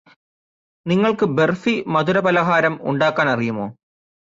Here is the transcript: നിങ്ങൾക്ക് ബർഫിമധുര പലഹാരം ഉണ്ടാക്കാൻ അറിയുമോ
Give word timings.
നിങ്ങൾക്ക് 0.85 1.25
ബർഫിമധുര 1.37 2.19
പലഹാരം 2.19 2.79
ഉണ്ടാക്കാൻ 2.83 3.29
അറിയുമോ 3.29 3.67